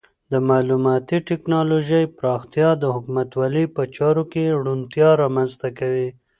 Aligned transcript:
د 0.31 0.33
معلوماتي 0.49 1.17
ټکنالوژۍ 1.29 2.03
پراختیا 2.17 2.69
د 2.77 2.83
حکومتولۍ 2.95 3.65
په 3.75 3.81
چارو 3.95 4.23
کې 4.31 4.43
روڼتیا 4.59 5.09
رامنځته 5.21 5.67
کوي. 5.79 6.09